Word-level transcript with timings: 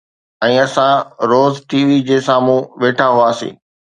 ۽ 0.45 0.53
اسان 0.65 0.95
روز 1.33 1.53
T 1.73 1.81
V 1.89 1.97
جي 2.09 2.17
سامهون 2.29 2.59
ويٺا 2.85 3.07
هئاسين 3.19 3.55